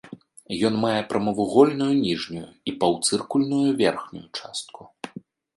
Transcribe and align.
Ён 0.67 0.73
мае 0.83 1.01
прамавугольную 1.11 1.91
ніжнюю 2.05 2.47
і 2.71 2.75
паўцыркульную 2.85 3.69
верхнюю 3.83 4.27
частку. 4.41 4.81